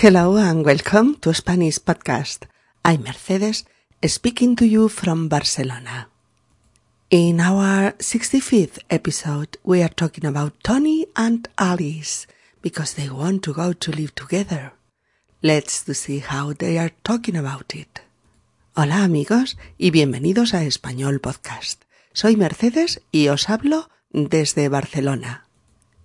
Hello 0.00 0.36
and 0.36 0.64
welcome 0.64 1.16
to 1.16 1.34
Spanish 1.34 1.80
Podcast. 1.80 2.46
I'm 2.84 3.02
Mercedes, 3.02 3.64
speaking 4.06 4.54
to 4.54 4.64
you 4.64 4.88
from 4.88 5.28
Barcelona. 5.28 6.08
In 7.10 7.40
our 7.40 7.90
65th 7.98 8.78
episode, 8.90 9.56
we 9.64 9.82
are 9.82 9.88
talking 9.88 10.24
about 10.24 10.52
Tony 10.62 11.08
and 11.16 11.48
Alice 11.58 12.28
because 12.62 12.94
they 12.94 13.10
want 13.10 13.42
to 13.42 13.52
go 13.52 13.72
to 13.72 13.90
live 13.90 14.14
together. 14.14 14.72
Let's 15.42 15.72
see 15.98 16.20
how 16.20 16.52
they 16.52 16.78
are 16.78 16.92
talking 17.02 17.34
about 17.34 17.74
it. 17.74 18.00
Hola 18.76 19.02
amigos 19.02 19.56
y 19.78 19.90
bienvenidos 19.90 20.54
a 20.54 20.62
Español 20.62 21.20
Podcast. 21.20 21.82
Soy 22.12 22.36
Mercedes 22.36 23.00
y 23.10 23.30
os 23.30 23.48
hablo 23.48 23.90
desde 24.12 24.68
Barcelona. 24.68 25.47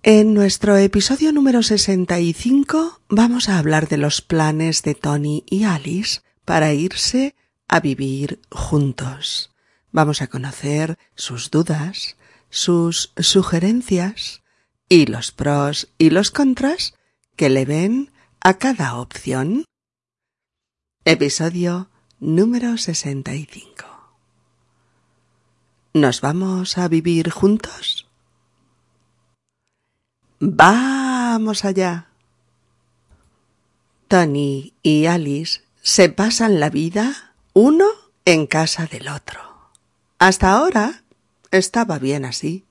En 0.06 0.34
nuestro 0.34 0.76
episodio 0.76 1.32
número 1.32 1.62
65 1.62 3.00
vamos 3.08 3.48
a 3.48 3.58
hablar 3.58 3.88
de 3.88 3.96
los 3.96 4.20
planes 4.20 4.82
de 4.82 4.94
Tony 4.94 5.44
y 5.48 5.64
Alice 5.64 6.20
para 6.44 6.74
irse 6.74 7.34
a 7.68 7.80
vivir 7.80 8.42
juntos. 8.50 9.54
Vamos 9.92 10.20
a 10.20 10.26
conocer 10.26 10.98
sus 11.14 11.50
dudas, 11.50 12.18
sus 12.50 13.14
sugerencias 13.16 14.42
y 14.90 15.06
los 15.06 15.32
pros 15.32 15.88
y 15.96 16.10
los 16.10 16.30
contras 16.30 16.92
que 17.34 17.48
le 17.48 17.64
ven 17.64 18.10
a 18.40 18.58
cada 18.58 18.96
opción. 18.96 19.64
Episodio 21.06 21.88
número 22.20 22.76
65. 22.76 23.86
¿Nos 25.94 26.20
vamos 26.20 26.76
a 26.76 26.88
vivir 26.88 27.30
juntos? 27.30 28.03
Vamos 30.46 31.64
allá. 31.64 32.08
Tony 34.08 34.74
y 34.82 35.06
Alice 35.06 35.62
se 35.80 36.10
pasan 36.10 36.60
la 36.60 36.68
vida 36.68 37.32
uno 37.54 37.86
en 38.26 38.46
casa 38.46 38.84
del 38.84 39.08
otro. 39.08 39.40
Hasta 40.18 40.52
ahora 40.52 41.02
estaba 41.50 41.98
bien 41.98 42.26
así, 42.26 42.66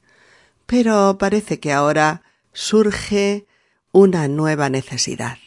pero 0.68 1.18
parece 1.18 1.60
que 1.60 1.74
ahora 1.74 2.22
surge 2.52 3.48
una 3.92 4.28
nueva 4.28 4.70
necesidad, 4.70 5.40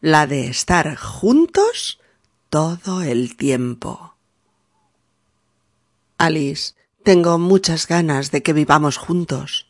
la 0.00 0.26
de 0.26 0.46
estar 0.46 0.96
juntos 0.96 2.00
todo 2.48 3.02
el 3.02 3.36
tiempo. 3.36 4.14
Alice, 6.16 6.72
tengo 7.02 7.38
muchas 7.38 7.86
ganas 7.86 8.30
de 8.30 8.42
que 8.42 8.54
vivamos 8.54 8.96
juntos. 8.96 9.66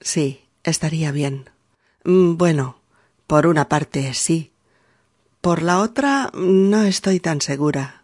Sí, 0.00 0.43
estaría 0.64 1.12
bien. 1.12 1.50
Mm, 2.04 2.36
bueno, 2.36 2.80
por 3.26 3.46
una 3.46 3.68
parte 3.68 4.12
sí. 4.14 4.52
Por 5.40 5.62
la 5.62 5.80
otra 5.80 6.30
no 6.34 6.82
estoy 6.82 7.20
tan 7.20 7.40
segura. 7.40 8.02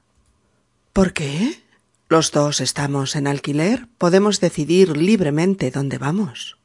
¿Por 0.93 1.13
qué? 1.13 1.63
Los 2.09 2.33
dos 2.33 2.61
estamos 2.61 3.17
en 3.17 3.27
alquiler. 3.27 3.87
Podemos 3.99 4.41
decidir 4.41 4.97
libremente 4.97 5.71
dónde 5.71 5.99
vamos. 5.99 6.59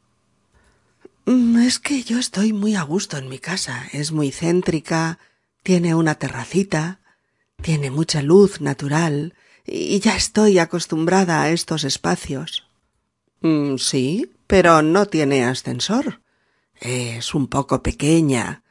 Mm, 1.25 1.59
es 1.61 1.79
que 1.79 2.03
yo 2.03 2.19
estoy 2.19 2.53
muy 2.53 2.75
a 2.75 2.83
gusto 2.83 3.17
en 3.17 3.29
mi 3.29 3.39
casa. 3.39 3.85
Es 3.91 4.11
muy 4.11 4.31
céntrica, 4.31 5.19
tiene 5.63 5.95
una 5.95 6.15
terracita, 6.15 6.99
tiene 7.61 7.89
mucha 7.89 8.21
luz 8.21 8.61
natural, 8.61 9.33
y 9.65 9.99
ya 9.99 10.15
estoy 10.15 10.59
acostumbrada 10.59 11.41
a 11.41 11.49
estos 11.49 11.83
espacios. 11.83 12.67
Mm, 13.45 13.77
sí, 13.77 14.31
pero 14.47 14.81
no 14.81 15.05
tiene 15.05 15.45
ascensor. 15.45 16.19
Es 16.79 17.35
un 17.35 17.45
poco 17.47 17.83
pequeña 17.83 18.63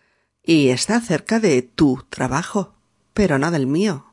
y 0.42 0.70
está 0.70 1.00
cerca 1.00 1.38
de 1.38 1.62
tu 1.62 2.04
trabajo, 2.10 2.74
pero 3.12 3.38
no 3.38 3.52
del 3.52 3.68
mío. 3.68 4.06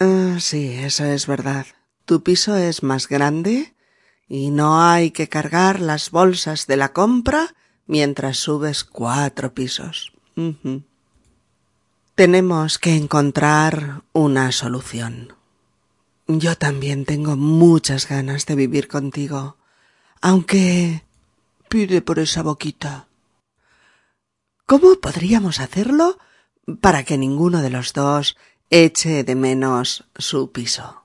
Ah, 0.00 0.38
sí, 0.40 0.72
eso 0.72 1.04
es 1.04 1.28
verdad. 1.28 1.66
Tu 2.06 2.24
piso 2.24 2.56
es 2.56 2.82
más 2.82 3.06
grande 3.06 3.72
y 4.26 4.50
no 4.50 4.82
hay 4.82 5.12
que 5.12 5.28
cargar 5.28 5.78
las 5.78 6.10
bolsas 6.10 6.66
de 6.66 6.76
la 6.76 6.92
compra 6.92 7.54
mientras 7.86 8.38
subes 8.38 8.82
cuatro 8.82 9.54
pisos. 9.54 10.12
Tenemos 12.16 12.80
que 12.80 12.96
encontrar 12.96 14.02
una 14.12 14.50
solución. 14.50 15.34
Yo 16.26 16.56
también 16.56 17.04
tengo 17.04 17.36
muchas 17.36 18.08
ganas 18.08 18.46
de 18.46 18.54
vivir 18.54 18.88
contigo 18.88 19.56
aunque 20.22 21.02
pide 21.68 22.00
por 22.00 22.20
esa 22.20 22.42
boquita. 22.42 23.08
¿Cómo 24.66 24.94
podríamos 25.00 25.58
hacerlo 25.58 26.18
para 26.80 27.02
que 27.02 27.18
ninguno 27.18 27.60
de 27.60 27.70
los 27.70 27.92
dos 27.92 28.36
eche 28.70 29.24
de 29.24 29.34
menos 29.34 30.04
su 30.16 30.50
piso? 30.50 31.04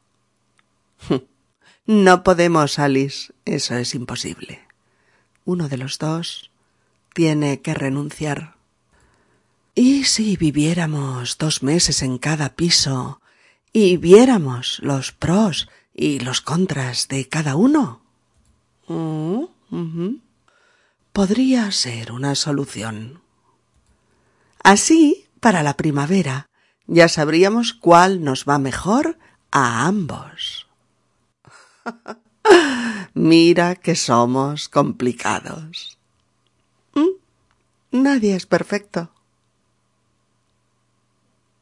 No 1.90 2.22
podemos, 2.22 2.80
Alice. 2.80 3.34
Eso 3.46 3.76
es 3.76 3.96
imposible. 3.96 4.60
Uno 5.46 5.70
de 5.70 5.78
los 5.78 6.00
dos 6.00 6.52
tiene 7.14 7.62
que 7.62 7.74
renunciar. 7.74 8.58
¿Y 9.74 10.04
si 10.04 10.36
viviéramos 10.36 11.38
dos 11.38 11.64
meses 11.64 12.02
en 12.02 12.18
cada 12.18 12.58
piso 12.58 13.22
y 13.78 13.98
viéramos 13.98 14.80
los 14.82 15.12
pros 15.12 15.70
y 15.94 16.18
los 16.18 16.42
contras 16.42 17.08
de 17.10 17.30
cada 17.30 17.56
uno? 17.56 18.02
Mm, 18.88 20.16
Podría 21.14 21.72
ser 21.72 22.12
una 22.12 22.34
solución. 22.34 23.22
Así, 24.64 25.28
para 25.40 25.62
la 25.62 25.78
primavera, 25.78 26.50
ya 26.88 27.08
sabríamos 27.08 27.74
cuál 27.74 28.24
nos 28.24 28.46
va 28.46 28.58
mejor 28.58 29.20
a 29.52 29.86
ambos. 29.86 30.66
Mira 33.14 33.76
que 33.76 33.96
somos 33.96 34.70
complicados. 34.70 36.00
¿Mm? 36.96 38.02
Nadie 38.02 38.36
es 38.36 38.48
perfecto. 38.48 39.12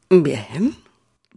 Bien, 0.08 0.85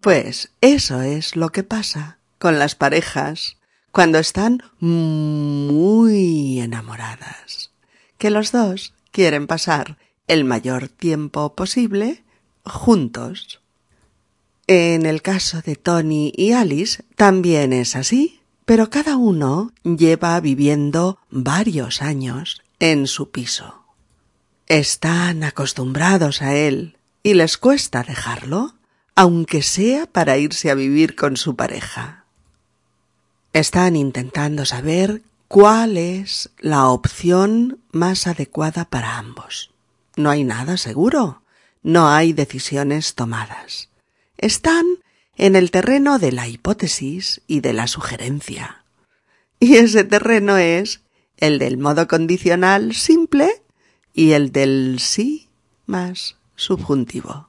pues 0.02 0.52
eso 0.62 1.02
es 1.02 1.36
lo 1.36 1.50
que 1.50 1.64
pasa 1.64 2.18
con 2.38 2.60
las 2.60 2.76
parejas 2.76 3.58
cuando 3.92 4.20
están 4.20 4.64
muy 4.80 6.60
enamoradas, 6.60 7.72
que 8.18 8.30
los 8.30 8.52
dos 8.52 8.94
quieren 9.12 9.48
pasar 9.48 9.98
el 10.28 10.46
mayor 10.46 10.88
tiempo 10.88 11.56
posible 11.56 12.24
juntos. 12.64 13.62
En 14.68 15.06
el 15.06 15.22
caso 15.22 15.62
de 15.62 15.76
Tony 15.76 16.32
y 16.36 16.52
Alice 16.52 17.04
también 17.16 17.74
es 17.74 17.96
así, 17.96 18.40
pero 18.66 18.92
cada 18.92 19.18
uno 19.18 19.72
lleva 19.84 20.40
viviendo 20.40 21.18
varios 21.32 22.04
años 22.04 22.62
en 22.80 23.08
su 23.08 23.32
piso. 23.32 23.84
Están 24.68 25.44
acostumbrados 25.44 26.44
a 26.44 26.56
él 26.56 26.98
y 27.24 27.34
les 27.34 27.58
cuesta 27.58 28.04
dejarlo, 28.04 28.76
aunque 29.20 29.64
sea 29.64 30.06
para 30.06 30.38
irse 30.38 30.72
a 30.72 30.76
vivir 30.76 31.18
con 31.18 31.36
su 31.36 31.58
pareja. 31.58 32.24
Están 33.52 33.98
intentando 33.98 34.64
saber 34.64 35.24
cuál 35.50 35.98
es 35.98 36.52
la 36.58 36.88
opción 36.88 37.82
más 37.92 38.28
adecuada 38.28 38.86
para 38.86 39.18
ambos. 39.18 39.72
No 40.16 40.30
hay 40.30 40.46
nada 40.46 40.78
seguro, 40.78 41.42
no 41.84 42.08
hay 42.08 42.32
decisiones 42.32 43.14
tomadas. 43.14 43.90
Están 44.38 44.86
en 45.36 45.58
el 45.58 45.70
terreno 45.70 46.18
de 46.18 46.32
la 46.32 46.48
hipótesis 46.48 47.42
y 47.46 47.60
de 47.60 47.74
la 47.74 47.88
sugerencia. 47.88 48.86
Y 49.60 49.76
ese 49.76 50.06
terreno 50.06 50.56
es 50.56 51.02
el 51.36 51.60
del 51.60 51.78
modo 51.78 52.08
condicional 52.08 52.96
simple 52.96 53.64
y 54.14 54.32
el 54.32 54.54
del 54.54 55.00
sí 55.00 55.50
más 55.88 56.38
subjuntivo. 56.56 57.49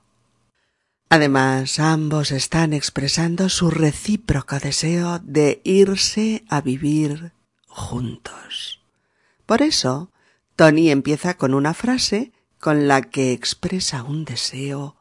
Además, 1.12 1.80
ambos 1.80 2.30
están 2.30 2.72
expresando 2.72 3.48
su 3.48 3.68
recíproco 3.68 4.60
deseo 4.60 5.18
de 5.18 5.60
irse 5.64 6.44
a 6.48 6.60
vivir 6.60 7.32
juntos. 7.66 8.80
Por 9.44 9.60
eso, 9.60 10.12
Tony 10.54 10.90
empieza 10.90 11.34
con 11.36 11.52
una 11.54 11.74
frase 11.74 12.30
con 12.60 12.86
la 12.86 13.02
que 13.02 13.32
expresa 13.32 14.04
un 14.04 14.24
deseo 14.24 14.94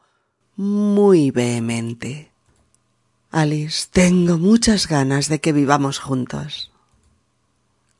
muy 0.56 1.30
vehemente. 1.30 2.32
Alice, 3.30 3.86
tengo 3.92 4.36
muchas 4.36 4.88
ganas 4.88 5.28
de 5.28 5.40
que 5.40 5.52
vivamos 5.52 6.00
juntos. 6.00 6.72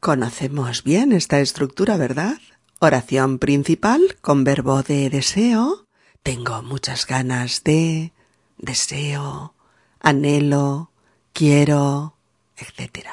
Conocemos 0.01 0.83
bien 0.83 1.13
esta 1.13 1.39
estructura, 1.39 1.97
¿verdad? 1.97 2.39
Oración 2.81 3.39
principal 3.39 4.01
con 4.21 4.43
verbo 4.43 4.83
de 4.83 5.11
deseo, 5.11 5.87
tengo 6.23 6.63
muchas 6.63 7.07
ganas 7.07 7.65
de, 7.65 8.13
deseo, 8.59 9.55
anhelo, 10.01 10.91
quiero, 11.33 12.17
etc. 12.57 13.07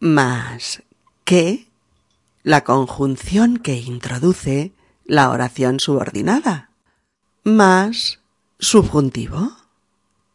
Más 0.00 0.82
que 1.24 1.68
la 2.42 2.62
conjunción 2.62 3.56
que 3.56 3.76
introduce 3.76 4.72
la 5.04 5.30
oración 5.30 5.80
subordinada. 5.80 6.70
más 7.44 8.20
subjuntivo. 8.58 9.52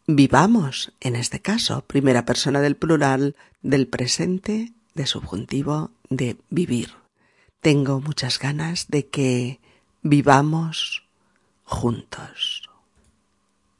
Vivamos, 0.08 0.94
en 1.02 1.16
este 1.16 1.42
caso, 1.42 1.82
primera 1.86 2.26
persona 2.26 2.62
del 2.62 2.76
plural, 2.76 3.36
del 3.62 3.88
presente, 3.88 4.74
de 4.94 5.06
subjuntivo, 5.06 5.92
de 6.10 6.38
vivir. 6.50 6.94
Tengo 7.62 8.00
muchas 8.02 8.40
ganas 8.40 8.88
de 8.88 9.08
que 9.08 9.60
vivamos 10.02 11.01
juntos. 11.72 12.70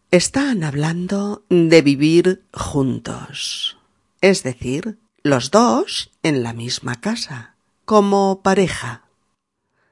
Están 0.10 0.64
hablando 0.64 1.44
de 1.50 1.82
vivir 1.82 2.44
juntos, 2.54 3.78
es 4.22 4.44
decir, 4.44 4.98
los 5.24 5.52
dos 5.52 6.10
en 6.24 6.42
la 6.42 6.54
misma 6.54 7.00
casa, 7.00 7.56
como 7.86 8.42
pareja. 8.42 9.04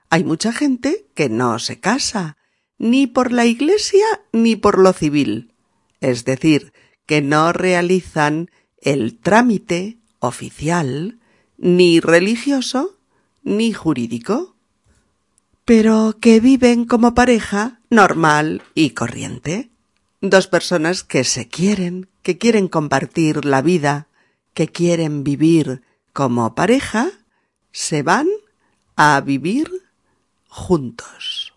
Hay 0.10 0.24
mucha 0.24 0.52
gente 0.52 1.06
que 1.14 1.30
no 1.30 1.60
se 1.60 1.80
casa, 1.80 2.38
ni 2.78 3.06
por 3.06 3.32
la 3.32 3.46
Iglesia 3.46 4.06
ni 4.32 4.56
por 4.56 4.80
lo 4.80 4.94
civil, 4.94 5.54
es 6.00 6.26
decir, 6.26 6.74
que 7.06 7.22
no 7.22 7.52
realizan 7.54 8.50
el 8.82 9.20
trámite 9.20 9.98
oficial, 10.20 11.20
ni 11.58 12.00
religioso, 12.00 12.98
ni 13.44 13.74
jurídico, 13.74 14.56
pero 15.66 16.18
que 16.20 16.40
viven 16.40 16.86
como 16.86 17.14
pareja 17.14 17.79
normal 17.90 18.64
y 18.74 18.92
corriente. 18.92 19.70
Dos 20.22 20.48
personas 20.48 21.04
que 21.04 21.24
se 21.24 21.48
quieren, 21.48 22.10
que 22.22 22.38
quieren 22.38 22.68
compartir 22.68 23.46
la 23.46 23.62
vida, 23.62 24.08
que 24.54 24.68
quieren 24.68 25.24
vivir 25.24 25.82
como 26.14 26.54
pareja, 26.56 27.10
se 27.72 28.04
van 28.04 28.28
a 28.96 29.22
vivir 29.22 29.70
juntos. 30.48 31.54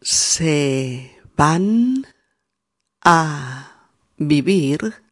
Se 0.00 1.20
van 1.36 2.06
a 3.02 3.90
vivir 4.16 5.04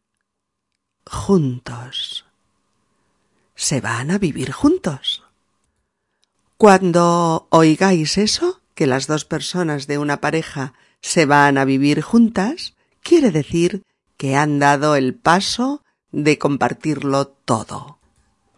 juntos. 1.05 2.25
Se 3.55 3.79
van 3.79 4.11
a 4.11 4.17
vivir 4.17 4.51
juntos. 4.51 5.23
Cuando 6.57 7.47
oigáis 7.51 8.17
eso, 8.17 8.61
que 8.75 8.85
las 8.85 9.07
dos 9.07 9.25
personas 9.25 9.87
de 9.87 9.97
una 9.97 10.21
pareja 10.21 10.73
se 11.01 11.25
van 11.25 11.57
a 11.57 11.65
vivir 11.65 12.01
juntas, 12.01 12.75
quiere 13.01 13.31
decir 13.31 13.83
que 14.17 14.35
han 14.35 14.59
dado 14.59 14.95
el 14.95 15.15
paso 15.15 15.83
de 16.11 16.37
compartirlo 16.37 17.27
todo. 17.27 17.99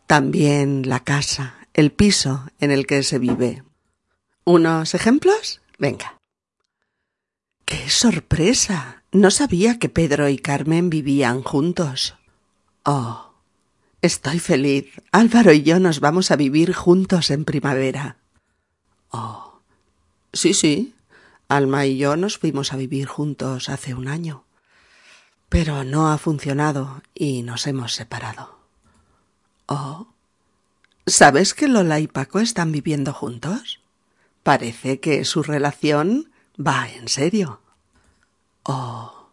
También 0.07 0.87
la 0.87 1.03
casa, 1.03 1.55
el 1.73 1.91
piso 1.91 2.47
en 2.59 2.71
el 2.71 2.85
que 2.87 3.03
se 3.03 3.19
vive. 3.19 3.63
¿Unos 4.43 4.93
ejemplos? 4.93 5.61
Venga. 5.77 6.17
¡Qué 7.65 7.89
sorpresa! 7.89 9.03
No 9.11 9.31
sabía 9.31 9.77
que 9.77 9.89
Pedro 9.89 10.29
y 10.29 10.37
Carmen 10.37 10.89
vivían 10.89 11.43
juntos. 11.43 12.15
Oh, 12.83 13.33
estoy 14.01 14.39
feliz. 14.39 15.01
Álvaro 15.11 15.51
y 15.51 15.63
yo 15.63 15.79
nos 15.79 15.99
vamos 15.99 16.31
a 16.31 16.37
vivir 16.37 16.73
juntos 16.73 17.29
en 17.31 17.43
primavera. 17.43 18.17
Oh, 19.09 19.46
sí, 20.33 20.53
sí, 20.53 20.94
Alma 21.50 21.85
y 21.85 21.97
yo 21.97 22.18
nos 22.18 22.38
fuimos 22.38 22.74
a 22.74 22.77
vivir 22.77 23.07
juntos 23.07 23.69
hace 23.69 23.94
un 23.94 24.07
año. 24.07 24.44
Pero 25.50 25.85
no 25.85 26.12
ha 26.12 26.18
funcionado 26.18 27.01
y 27.15 27.41
nos 27.44 27.68
hemos 27.68 27.94
separado. 27.94 28.59
Oh. 29.68 30.07
¿Sabes 31.06 31.53
que 31.53 31.69
Lola 31.69 32.01
y 32.01 32.07
Paco 32.07 32.39
están 32.39 32.74
viviendo 32.74 33.13
juntos? 33.13 33.79
Parece 34.44 35.00
que 35.00 35.24
su 35.24 35.41
relación 35.41 36.31
va 36.59 36.89
en 36.89 37.07
serio. 37.07 37.62
Oh. 38.63 39.30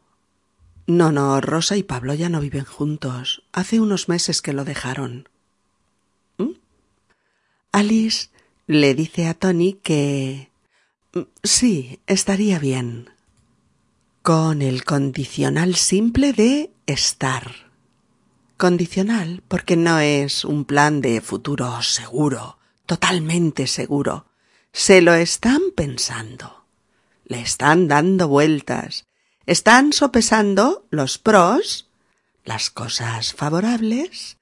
No, 0.87 1.11
no, 1.11 1.40
Rosa 1.40 1.76
y 1.76 1.82
Pablo 1.82 2.14
ya 2.14 2.29
no 2.29 2.40
viven 2.40 2.64
juntos. 2.64 3.43
Hace 3.52 3.81
unos 3.81 4.08
meses 4.08 4.40
que 4.40 4.52
lo 4.52 4.64
dejaron. 4.64 5.29
¿Mm? 6.38 6.50
Alice 7.73 8.29
le 8.69 8.94
dice 8.94 9.26
a 9.26 9.35
Tony 9.35 9.75
que 9.82 10.50
Sí, 11.43 12.00
estaría 12.06 12.58
bien. 12.58 13.11
Con 14.22 14.62
el 14.62 14.84
condicional 14.84 15.76
simple 15.76 16.32
de 16.32 16.72
estar. 16.87 17.70
Condicional 18.56 19.43
porque 19.46 19.76
no 19.76 19.99
es 19.99 20.44
un 20.44 20.64
plan 20.64 21.00
de 21.00 21.20
futuro 21.20 21.82
seguro, 21.82 22.58
totalmente 22.87 23.66
seguro. 23.66 24.26
Se 24.72 25.02
lo 25.02 25.14
están 25.14 25.61
pensando. 25.76 26.64
Le 27.26 27.40
están 27.40 27.87
dando 27.87 28.28
vueltas. 28.28 29.06
Están 29.46 29.93
sopesando 29.93 30.87
los 30.90 31.19
pros, 31.19 31.90
las 32.44 32.70
cosas 32.70 33.34
favorables 33.34 34.38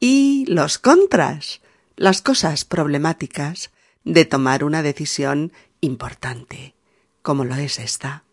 y 0.00 0.46
los 0.46 0.78
contras, 0.78 1.60
las 1.96 2.22
cosas 2.22 2.64
problemáticas 2.64 3.70
de 4.04 4.24
tomar 4.24 4.64
una 4.64 4.82
decisión 4.82 5.52
importante, 5.80 6.74
como 7.22 7.44
lo 7.44 7.54
es 7.54 7.78
esta. 7.78 8.24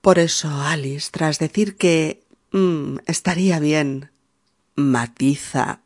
Por 0.00 0.18
eso 0.18 0.48
Alice, 0.62 1.10
tras 1.10 1.38
decir 1.38 1.76
que 1.76 2.22
mm, 2.52 2.98
estaría 3.06 3.58
bien, 3.58 4.10
matiza, 4.74 5.80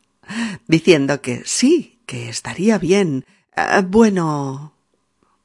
diciendo 0.67 1.21
que 1.21 1.43
sí, 1.45 1.99
que 2.05 2.29
estaría 2.29 2.77
bien. 2.77 3.25
Eh, 3.55 3.83
bueno. 3.87 4.73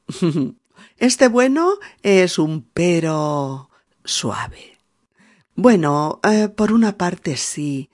este 0.98 1.28
bueno 1.28 1.74
es 2.02 2.38
un 2.38 2.62
pero 2.72 3.70
suave. 4.04 4.78
Bueno, 5.54 6.20
eh, 6.22 6.48
por 6.48 6.72
una 6.72 6.96
parte 6.96 7.36
sí, 7.36 7.90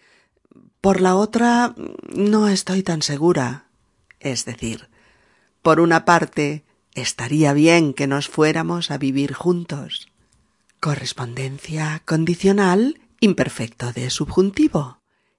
por 0.80 1.00
la 1.00 1.16
otra 1.16 1.74
no 2.14 2.48
estoy 2.48 2.82
tan 2.82 3.02
segura. 3.02 3.66
Es 4.20 4.44
decir, 4.44 4.88
por 5.62 5.80
una 5.80 6.04
parte 6.04 6.63
estaría 6.94 7.52
bien 7.52 7.94
que 7.94 8.06
nos 8.06 8.28
fuéramos 8.28 8.90
a 8.90 8.98
vivir 8.98 9.32
juntos. 9.32 10.08
Correspondencia 10.80 12.02
condicional 12.04 13.00
imperfecto 13.20 13.92
de 13.92 14.10
subjuntivo. 14.10 14.98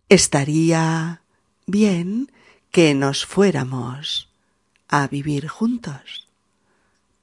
Estaría 0.10 1.22
bien 1.68 2.32
que 2.72 2.94
nos 2.94 3.26
fuéramos 3.26 4.30
a 4.88 5.08
vivir 5.08 5.48
juntos. 5.48 6.28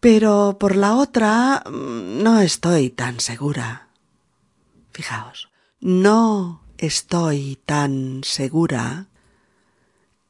Pero 0.00 0.56
por 0.58 0.76
la 0.76 0.94
otra 0.94 1.62
mm, 1.66 2.22
no 2.22 2.40
estoy 2.40 2.90
tan 2.90 3.20
segura. 3.20 3.88
Fijaos, 4.92 5.50
no 5.80 6.62
estoy 6.78 7.58
tan 7.64 8.22
segura 8.24 9.06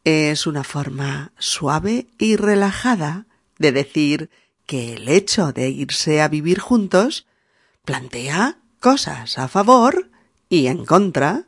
es 0.04 0.46
una 0.46 0.64
forma 0.64 1.32
suave 1.38 2.08
y 2.18 2.36
relajada 2.36 3.26
de 3.62 3.72
decir 3.72 4.28
que 4.66 4.92
el 4.92 5.08
hecho 5.08 5.52
de 5.52 5.70
irse 5.70 6.20
a 6.20 6.28
vivir 6.28 6.60
juntos 6.60 7.26
plantea 7.86 8.58
cosas 8.78 9.38
a 9.38 9.48
favor 9.48 10.10
y 10.50 10.66
en 10.66 10.84
contra. 10.84 11.46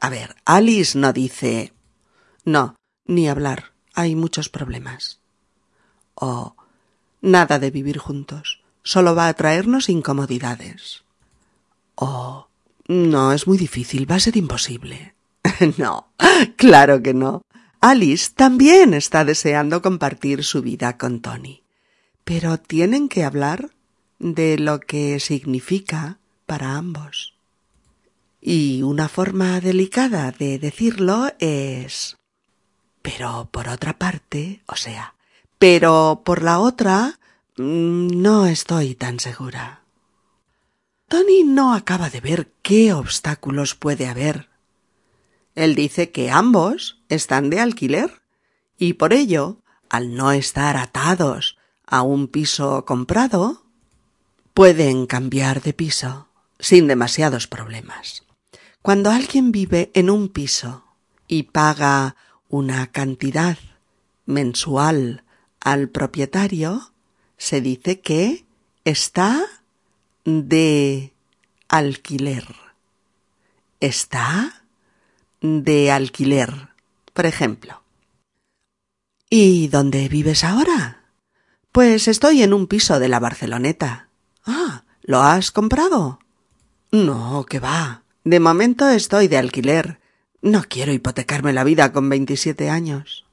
A 0.00 0.10
ver, 0.10 0.36
Alice 0.44 0.98
no 0.98 1.14
dice 1.14 1.72
no, 2.44 2.76
ni 3.06 3.28
hablar, 3.28 3.72
hay 3.94 4.14
muchos 4.14 4.50
problemas. 4.50 5.20
O 6.14 6.54
nada 7.22 7.58
de 7.58 7.70
vivir 7.70 7.98
juntos, 7.98 8.62
solo 8.82 9.14
va 9.14 9.28
a 9.28 9.34
traernos 9.34 9.88
incomodidades. 9.88 11.04
O 11.94 12.48
no, 12.86 13.32
es 13.32 13.46
muy 13.46 13.56
difícil, 13.56 14.10
va 14.10 14.16
a 14.16 14.20
ser 14.20 14.36
imposible. 14.36 15.14
no, 15.78 16.08
claro 16.56 17.02
que 17.02 17.14
no. 17.14 17.42
Alice 17.86 18.30
también 18.34 18.94
está 18.94 19.26
deseando 19.26 19.82
compartir 19.82 20.42
su 20.42 20.62
vida 20.62 20.96
con 20.96 21.20
Tony. 21.20 21.64
Pero 22.24 22.56
tienen 22.56 23.10
que 23.10 23.24
hablar 23.24 23.72
de 24.18 24.56
lo 24.58 24.80
que 24.80 25.20
significa 25.20 26.18
para 26.46 26.76
ambos. 26.76 27.34
Y 28.40 28.80
una 28.80 29.10
forma 29.10 29.60
delicada 29.60 30.32
de 30.32 30.58
decirlo 30.58 31.30
es 31.38 32.16
pero 33.02 33.50
por 33.52 33.68
otra 33.68 33.98
parte, 33.98 34.62
o 34.64 34.76
sea, 34.76 35.14
pero 35.58 36.22
por 36.24 36.42
la 36.42 36.60
otra, 36.60 37.18
mm, 37.58 38.22
no 38.22 38.46
estoy 38.46 38.94
tan 38.94 39.20
segura. 39.20 39.82
Tony 41.06 41.44
no 41.44 41.74
acaba 41.74 42.08
de 42.08 42.22
ver 42.22 42.50
qué 42.62 42.94
obstáculos 42.94 43.74
puede 43.74 44.06
haber 44.06 44.53
él 45.54 45.74
dice 45.74 46.10
que 46.10 46.30
ambos 46.30 47.02
están 47.08 47.50
de 47.50 47.60
alquiler 47.60 48.22
y 48.78 48.94
por 48.94 49.12
ello, 49.12 49.62
al 49.88 50.14
no 50.14 50.32
estar 50.32 50.76
atados 50.76 51.56
a 51.86 52.02
un 52.02 52.28
piso 52.28 52.84
comprado, 52.84 53.64
pueden 54.52 55.06
cambiar 55.06 55.62
de 55.62 55.72
piso 55.72 56.28
sin 56.58 56.88
demasiados 56.88 57.46
problemas. 57.46 58.24
Cuando 58.82 59.10
alguien 59.10 59.52
vive 59.52 59.90
en 59.94 60.10
un 60.10 60.28
piso 60.28 60.84
y 61.28 61.44
paga 61.44 62.16
una 62.48 62.90
cantidad 62.90 63.58
mensual 64.26 65.24
al 65.60 65.88
propietario, 65.88 66.92
se 67.36 67.60
dice 67.60 68.00
que 68.00 68.44
está 68.84 69.44
de 70.24 71.14
alquiler. 71.68 72.44
Está 73.80 74.63
de 75.44 75.90
alquiler, 75.90 76.68
por 77.12 77.26
ejemplo. 77.26 77.82
¿Y 79.28 79.68
dónde 79.68 80.08
vives 80.08 80.42
ahora? 80.42 81.04
Pues 81.70 82.08
estoy 82.08 82.42
en 82.42 82.54
un 82.54 82.66
piso 82.66 82.98
de 82.98 83.08
la 83.08 83.20
Barceloneta. 83.20 84.08
Ah, 84.46 84.84
¿lo 85.02 85.20
has 85.22 85.50
comprado? 85.50 86.18
No, 86.92 87.44
que 87.44 87.60
va. 87.60 88.04
De 88.24 88.40
momento 88.40 88.88
estoy 88.88 89.28
de 89.28 89.36
alquiler. 89.36 90.00
No 90.40 90.62
quiero 90.66 90.94
hipotecarme 90.94 91.52
la 91.52 91.64
vida 91.64 91.92
con 91.92 92.08
veintisiete 92.08 92.70
años. 92.70 93.26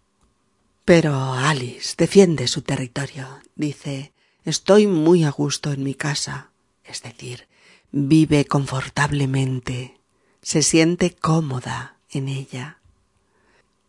Pero 0.84 1.16
Alice 1.34 1.96
defiende 1.98 2.48
su 2.48 2.62
territorio. 2.62 3.40
Dice 3.56 4.12
Estoy 4.44 4.86
muy 4.86 5.24
a 5.24 5.30
gusto 5.30 5.72
en 5.72 5.84
mi 5.84 5.94
casa. 5.94 6.52
Es 6.84 7.04
decir, 7.04 7.48
vive 7.92 8.44
confortablemente. 8.44 10.02
Se 10.42 10.62
siente 10.62 11.16
cómoda 11.16 12.01
en 12.12 12.28
ella. 12.28 12.78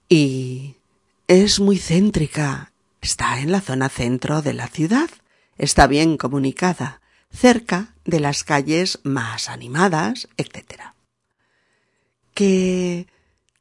Y 0.08 0.76
es 1.26 1.60
muy 1.60 1.78
céntrica. 1.78 2.72
Está 3.00 3.40
en 3.40 3.52
la 3.52 3.60
zona 3.60 3.88
centro 3.88 4.42
de 4.42 4.54
la 4.54 4.68
ciudad. 4.68 5.10
Está 5.58 5.86
bien 5.86 6.16
comunicada, 6.16 7.00
cerca 7.30 7.94
de 8.04 8.20
las 8.20 8.44
calles 8.44 9.00
más 9.02 9.48
animadas, 9.48 10.28
etc. 10.36 10.82
Que 12.34 13.06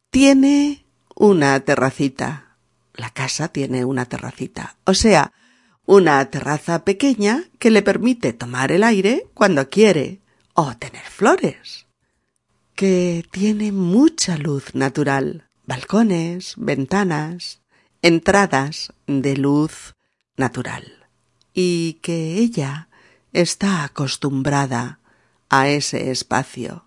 tiene 0.09 0.85
una 1.15 1.59
terracita. 1.61 2.55
La 2.93 3.09
casa 3.09 3.47
tiene 3.47 3.85
una 3.85 4.05
terracita. 4.05 4.75
O 4.85 4.93
sea, 4.93 5.33
una 5.85 6.23
terraza 6.29 6.85
pequeña 6.85 7.45
que 7.59 7.71
le 7.71 7.81
permite 7.81 8.33
tomar 8.33 8.71
el 8.71 8.83
aire 8.83 9.27
cuando 9.33 9.69
quiere 9.69 10.19
o 10.53 10.75
tener 10.77 11.03
flores. 11.03 11.87
Que 12.81 13.23
tiene 13.29 13.71
mucha 13.71 14.37
luz 14.37 14.73
natural, 14.73 15.47
balcones, 15.67 16.55
ventanas, 16.57 17.61
entradas 18.01 18.91
de 19.05 19.37
luz 19.37 19.93
natural. 20.35 21.07
Y 21.53 21.99
que 22.01 22.39
ella 22.39 22.89
está 23.33 23.83
acostumbrada 23.83 24.99
a 25.47 25.69
ese 25.69 26.09
espacio. 26.09 26.85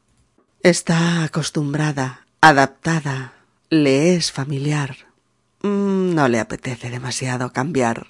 Está 0.64 1.22
acostumbrada, 1.22 2.26
adaptada, 2.40 3.34
le 3.70 4.16
es 4.16 4.32
familiar. 4.32 4.96
Mm, 5.62 6.12
no 6.12 6.26
le 6.26 6.40
apetece 6.40 6.90
demasiado 6.90 7.52
cambiar. 7.52 8.08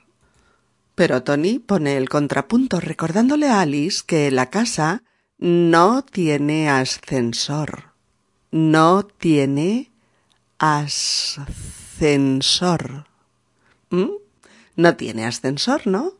Pero 0.95 1.23
Tony 1.23 1.59
pone 1.59 1.99
el 1.99 2.09
contrapunto 2.09 2.81
recordándole 2.81 3.51
a 3.51 3.61
Alice 3.61 4.03
que 4.07 4.31
la 4.31 4.49
casa 4.49 5.03
no 5.45 6.03
tiene 6.03 6.71
ascensor. 6.71 7.93
No 8.51 9.05
tiene 9.05 9.93
ascensor. 10.59 11.45
¿Mm? 13.91 14.13
No 14.77 14.97
tiene 14.97 15.27
ascensor, 15.27 15.87
¿no? 15.87 16.15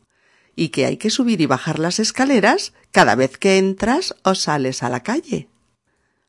Y 0.55 0.69
que 0.69 0.85
hay 0.85 0.97
que 0.97 1.09
subir 1.09 1.41
y 1.41 1.47
bajar 1.47 1.79
las 1.79 1.99
escaleras 1.99 2.73
cada 2.91 3.15
vez 3.15 3.39
que 3.39 3.57
entras 3.57 4.15
o 4.23 4.35
sales 4.35 4.83
a 4.83 4.89
la 4.89 5.01
calle. 5.01 5.49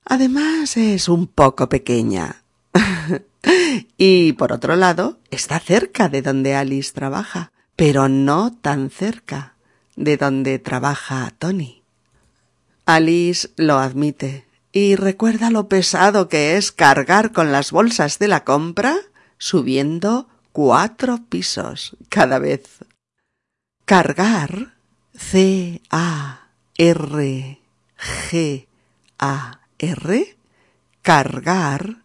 Además 0.06 0.78
es 0.78 1.10
un 1.10 1.26
poco 1.26 1.68
pequeña. 1.68 2.44
y 3.98 4.32
por 4.32 4.54
otro 4.54 4.74
lado, 4.74 5.18
está 5.30 5.60
cerca 5.60 6.08
de 6.08 6.22
donde 6.22 6.54
Alice 6.54 6.94
trabaja 6.94 7.52
pero 7.76 8.08
no 8.08 8.54
tan 8.54 8.88
cerca 8.88 9.54
de 9.96 10.16
donde 10.16 10.58
trabaja 10.58 11.30
Tony. 11.38 11.75
Alice 12.86 13.50
lo 13.56 13.78
admite 13.78 14.46
y 14.70 14.94
recuerda 14.94 15.50
lo 15.50 15.68
pesado 15.68 16.28
que 16.28 16.56
es 16.56 16.70
cargar 16.70 17.32
con 17.32 17.50
las 17.50 17.72
bolsas 17.72 18.20
de 18.20 18.28
la 18.28 18.44
compra 18.44 18.96
subiendo 19.38 20.28
cuatro 20.52 21.18
pisos 21.28 21.96
cada 22.08 22.38
vez. 22.38 22.78
Cargar 23.84 24.76
C 25.14 25.82
A 25.90 26.48
R 26.78 27.60
G 27.98 28.68
A 29.18 29.60
R 29.78 30.38
cargar 31.02 32.04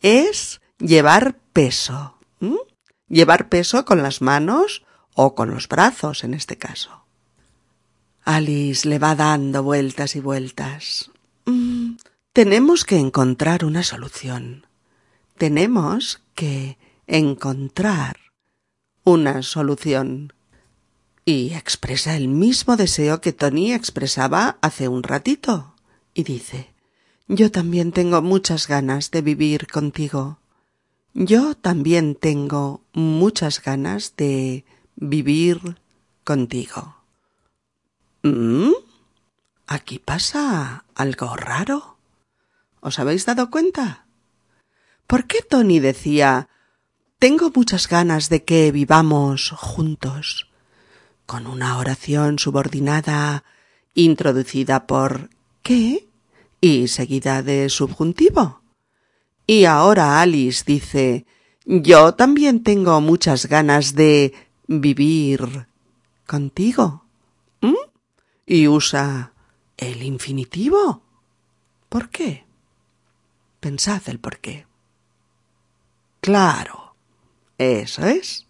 es 0.00 0.60
llevar 0.78 1.38
peso. 1.52 2.18
Llevar 3.08 3.48
peso 3.48 3.84
con 3.84 4.02
las 4.04 4.22
manos 4.22 4.84
o 5.14 5.34
con 5.34 5.50
los 5.50 5.66
brazos 5.66 6.22
en 6.22 6.34
este 6.34 6.56
caso. 6.56 6.99
Alice 8.24 8.88
le 8.88 8.98
va 8.98 9.14
dando 9.14 9.62
vueltas 9.62 10.16
y 10.16 10.20
vueltas. 10.20 11.10
Mm, 11.46 11.96
tenemos 12.32 12.84
que 12.84 12.98
encontrar 12.98 13.64
una 13.64 13.82
solución. 13.82 14.66
Tenemos 15.36 16.20
que 16.34 16.78
encontrar 17.06 18.18
una 19.04 19.42
solución. 19.42 20.32
Y 21.24 21.54
expresa 21.54 22.16
el 22.16 22.28
mismo 22.28 22.76
deseo 22.76 23.20
que 23.20 23.32
Tony 23.32 23.72
expresaba 23.72 24.58
hace 24.62 24.88
un 24.88 25.02
ratito. 25.02 25.74
Y 26.14 26.24
dice 26.24 26.72
Yo 27.28 27.50
también 27.50 27.92
tengo 27.92 28.22
muchas 28.22 28.68
ganas 28.68 29.10
de 29.10 29.22
vivir 29.22 29.66
contigo. 29.66 30.38
Yo 31.14 31.54
también 31.54 32.14
tengo 32.14 32.82
muchas 32.92 33.62
ganas 33.62 34.14
de 34.16 34.64
vivir 34.96 35.78
contigo. 36.24 36.99
¿Mm? 38.22 38.72
Aquí 39.66 39.98
pasa 39.98 40.84
algo 40.94 41.36
raro. 41.36 41.96
¿Os 42.80 42.98
habéis 42.98 43.26
dado 43.26 43.50
cuenta? 43.50 44.06
¿Por 45.06 45.26
qué 45.26 45.42
Tony 45.42 45.80
decía 45.80 46.48
tengo 47.18 47.52
muchas 47.54 47.88
ganas 47.88 48.28
de 48.28 48.44
que 48.44 48.72
vivamos 48.72 49.50
juntos? 49.50 50.50
con 51.30 51.46
una 51.46 51.78
oración 51.78 52.40
subordinada 52.40 53.44
introducida 53.94 54.88
por 54.88 55.30
¿qué? 55.62 56.08
y 56.60 56.88
seguida 56.88 57.44
de 57.44 57.68
subjuntivo. 57.68 58.62
Y 59.46 59.64
ahora 59.64 60.20
Alice 60.20 60.64
dice 60.66 61.26
yo 61.64 62.14
también 62.14 62.64
tengo 62.64 63.00
muchas 63.00 63.46
ganas 63.46 63.94
de 63.94 64.34
vivir 64.66 65.68
contigo. 66.26 67.04
Y 68.50 68.66
usa 68.66 69.32
el 69.76 70.02
infinitivo. 70.02 71.04
¿Por 71.88 72.08
qué? 72.08 72.46
Pensad 73.60 74.02
el 74.06 74.18
por 74.18 74.40
qué. 74.40 74.66
Claro, 76.20 76.96
eso 77.58 78.04
es. 78.06 78.48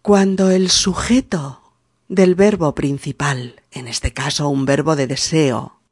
Cuando 0.00 0.50
el 0.50 0.70
sujeto 0.70 1.74
del 2.08 2.34
verbo 2.34 2.74
principal, 2.74 3.60
en 3.70 3.86
este 3.86 4.14
caso 4.14 4.48
un 4.48 4.64
verbo 4.64 4.96
de 4.96 5.06
deseo, 5.06 5.82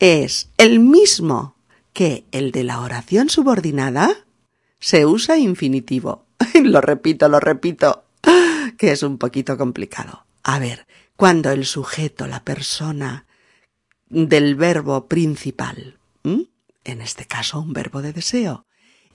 es 0.00 0.50
el 0.58 0.80
mismo 0.80 1.54
que 1.92 2.24
el 2.32 2.50
de 2.50 2.64
la 2.64 2.80
oración 2.80 3.30
subordinada, 3.30 4.26
se 4.80 5.06
usa 5.06 5.38
infinitivo. 5.38 6.26
lo 6.60 6.80
repito, 6.80 7.28
lo 7.28 7.38
repito 7.38 8.02
que 8.76 8.90
es 8.90 9.04
un 9.04 9.18
poquito 9.18 9.56
complicado. 9.56 10.26
A 10.42 10.58
ver, 10.58 10.88
cuando 11.16 11.50
el 11.50 11.64
sujeto, 11.64 12.26
la 12.26 12.44
persona 12.44 13.26
del 14.08 14.54
verbo 14.54 15.06
principal, 15.06 15.98
en 16.22 17.00
este 17.00 17.24
caso 17.26 17.60
un 17.60 17.72
verbo 17.72 18.02
de 18.02 18.12
deseo, 18.12 18.66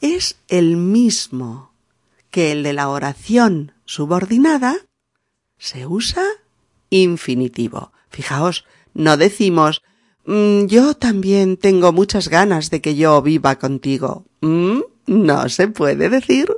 es 0.01 0.37
el 0.47 0.77
mismo 0.77 1.73
que 2.31 2.51
el 2.51 2.63
de 2.63 2.73
la 2.73 2.89
oración 2.89 3.73
subordinada, 3.85 4.75
se 5.57 5.85
usa 5.85 6.23
infinitivo. 6.89 7.91
Fijaos, 8.09 8.65
no 8.93 9.17
decimos 9.17 9.81
mm, 10.25 10.65
yo 10.65 10.95
también 10.95 11.57
tengo 11.57 11.91
muchas 11.91 12.29
ganas 12.29 12.69
de 12.69 12.81
que 12.81 12.95
yo 12.95 13.21
viva 13.21 13.57
contigo. 13.57 14.25
No 14.41 15.49
se 15.49 15.67
puede 15.67 16.09
decir, 16.09 16.55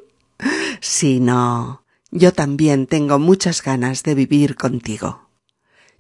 sino 0.82 1.84
yo 2.12 2.34
también 2.34 2.86
tengo 2.86 3.18
muchas 3.18 3.64
ganas 3.64 4.04
de 4.04 4.16
vivir 4.16 4.56
contigo. 4.56 5.31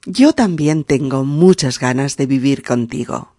Yo 0.05 0.33
también 0.33 0.83
tengo 0.83 1.23
muchas 1.25 1.79
ganas 1.79 2.17
de 2.17 2.25
vivir 2.25 2.63
contigo. 2.63 3.33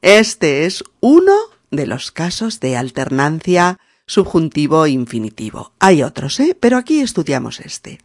Este 0.00 0.64
es 0.64 0.84
uno 1.00 1.34
de 1.70 1.86
los 1.86 2.12
casos 2.12 2.60
de 2.60 2.76
alternancia 2.76 3.78
subjuntivo 4.06 4.86
infinitivo. 4.86 5.72
Hay 5.80 6.02
otros, 6.02 6.38
¿eh? 6.38 6.56
Pero 6.58 6.76
aquí 6.76 7.00
estudiamos 7.00 7.60
este. 7.60 8.00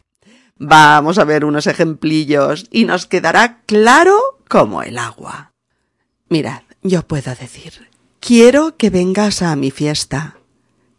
Vamos 0.56 1.18
a 1.18 1.24
ver 1.24 1.44
unos 1.44 1.66
ejemplillos 1.66 2.66
y 2.70 2.84
nos 2.84 3.06
quedará 3.06 3.62
claro 3.62 4.18
como 4.48 4.82
el 4.82 4.98
agua. 4.98 5.52
Mirad, 6.28 6.62
yo 6.82 7.06
puedo 7.06 7.34
decir, 7.34 7.88
quiero 8.20 8.76
que 8.76 8.90
vengas 8.90 9.40
a 9.40 9.54
mi 9.56 9.70
fiesta. 9.70 10.36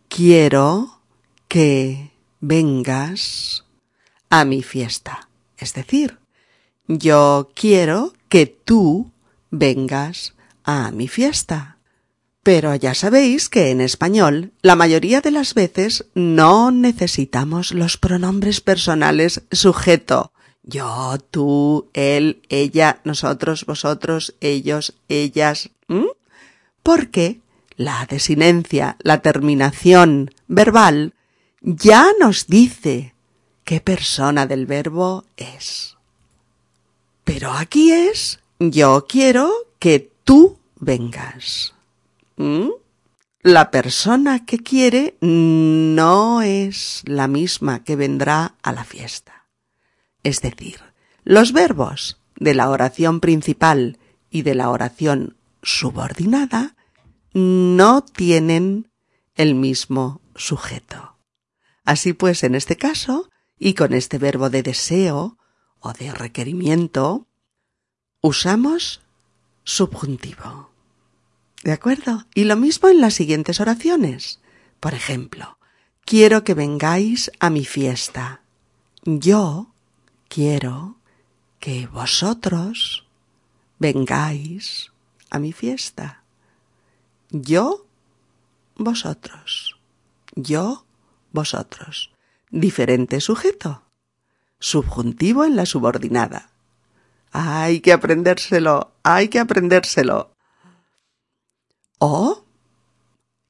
Quiero 0.07 1.01
que 1.47 2.11
vengas 2.39 3.65
a 4.29 4.45
mi 4.45 4.63
fiesta. 4.63 5.29
Es 5.57 5.73
decir, 5.73 6.19
yo 6.87 7.51
quiero 7.55 8.13
que 8.29 8.45
tú 8.45 9.11
vengas 9.51 10.33
a 10.63 10.91
mi 10.91 11.07
fiesta. 11.07 11.77
Pero 12.43 12.75
ya 12.75 12.93
sabéis 12.93 13.49
que 13.49 13.71
en 13.71 13.81
español 13.81 14.51
la 14.61 14.75
mayoría 14.75 15.21
de 15.21 15.31
las 15.31 15.55
veces 15.55 16.05
no 16.13 16.69
necesitamos 16.69 17.73
los 17.73 17.97
pronombres 17.97 18.61
personales 18.61 19.41
sujeto. 19.51 20.31
Yo, 20.61 21.17
tú, 21.31 21.89
él, 21.93 22.41
ella, 22.49 23.01
nosotros, 23.03 23.65
vosotros, 23.65 24.35
ellos, 24.41 24.93
ellas. 25.09 25.71
Porque 26.83 27.39
la 27.77 28.05
desinencia, 28.07 28.97
la 29.01 29.21
terminación 29.21 30.31
verbal, 30.47 31.13
ya 31.61 32.07
nos 32.19 32.45
dice 32.45 33.15
qué 33.63 33.81
persona 33.81 34.45
del 34.45 34.67
verbo 34.67 35.25
es. 35.35 35.94
Pero 37.25 37.51
aquí 37.51 37.91
es 37.91 38.39
yo 38.59 39.05
quiero 39.09 39.51
que 39.79 40.11
tú 40.23 40.59
vengas. 40.77 41.73
¿Mm? 42.37 42.69
La 43.41 43.69
persona 43.71 44.45
que 44.45 44.59
quiere 44.59 45.17
no 45.21 46.41
es 46.41 47.03
la 47.05 47.27
misma 47.27 47.83
que 47.83 47.95
vendrá 47.95 48.55
a 48.63 48.71
la 48.71 48.83
fiesta. 48.83 49.47
Es 50.23 50.41
decir, 50.41 50.79
los 51.23 51.51
verbos 51.51 52.19
de 52.37 52.53
la 52.53 52.69
oración 52.69 53.19
principal 53.19 53.99
y 54.29 54.43
de 54.43 54.55
la 54.55 54.69
oración 54.69 55.37
subordinada 55.61 56.75
no 57.33 58.03
tienen 58.03 58.91
el 59.35 59.55
mismo 59.55 60.21
sujeto. 60.35 61.17
Así 61.83 62.13
pues, 62.13 62.43
en 62.43 62.55
este 62.55 62.77
caso, 62.77 63.29
y 63.59 63.73
con 63.73 63.93
este 63.93 64.17
verbo 64.17 64.49
de 64.49 64.63
deseo 64.63 65.37
de 65.93 66.11
requerimiento, 66.11 67.27
usamos 68.21 69.01
subjuntivo. 69.63 70.71
¿De 71.63 71.71
acuerdo? 71.71 72.25
Y 72.35 72.43
lo 72.43 72.55
mismo 72.55 72.89
en 72.89 73.01
las 73.01 73.15
siguientes 73.15 73.59
oraciones. 73.59 74.39
Por 74.79 74.93
ejemplo, 74.93 75.57
quiero 76.05 76.43
que 76.43 76.53
vengáis 76.53 77.31
a 77.39 77.49
mi 77.49 77.65
fiesta. 77.65 78.41
Yo 79.03 79.73
quiero 80.27 80.97
que 81.59 81.87
vosotros 81.87 83.07
vengáis 83.79 84.91
a 85.29 85.39
mi 85.39 85.53
fiesta. 85.53 86.23
Yo, 87.31 87.87
vosotros. 88.75 89.77
Yo, 90.35 90.85
vosotros. 91.31 92.11
Diferente 92.51 93.19
sujeto. 93.21 93.84
Subjuntivo 94.59 95.45
en 95.45 95.55
la 95.55 95.65
subordinada. 95.65 96.49
Hay 97.31 97.81
que 97.81 97.93
aprendérselo, 97.93 98.93
hay 99.03 99.27
que 99.27 99.39
aprendérselo. 99.39 100.31
O 101.99 102.45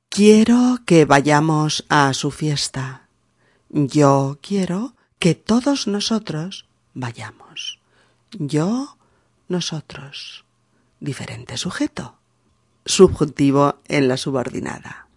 quiero 0.10 0.80
que 0.86 1.06
vayamos 1.06 1.86
a 1.90 2.14
su 2.14 2.32
fiesta. 2.32 3.08
Yo 3.70 4.40
quiero 4.42 4.96
que 5.20 5.36
todos 5.36 5.88
nosotros 5.88 6.68
vayamos. 6.94 7.80
Yo, 8.32 8.98
nosotros. 9.48 10.46
Diferente 11.00 11.58
sujeto. 11.58 12.18
Subjuntivo 12.86 13.80
en 13.88 14.08
la 14.08 14.18
subordinada. 14.18 15.08